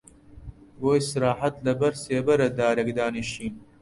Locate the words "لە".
1.65-1.73